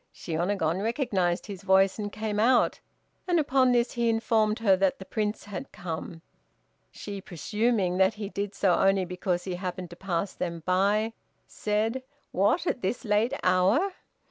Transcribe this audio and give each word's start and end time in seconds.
Shiônagon 0.11 0.81
recognized 0.81 1.45
his 1.45 1.61
voice 1.61 1.99
and 1.99 2.11
came 2.11 2.39
out, 2.39 2.79
and 3.27 3.39
upon 3.39 3.71
this 3.71 3.91
he 3.91 4.09
informed 4.09 4.57
her 4.57 4.75
that 4.75 4.97
the 4.97 5.05
Prince 5.05 5.43
had 5.43 5.71
come. 5.71 6.23
She, 6.89 7.21
presuming 7.21 7.97
that 7.99 8.15
he 8.15 8.27
did 8.27 8.55
so 8.55 8.73
only 8.73 9.05
because 9.05 9.43
he 9.43 9.53
happened 9.57 9.91
to 9.91 9.95
pass 9.95 10.33
by 10.35 10.39
them, 10.39 11.13
said, 11.45 12.01
"What! 12.31 12.65
at 12.65 12.81
this 12.81 13.05
late 13.05 13.33
hour?" 13.43 13.93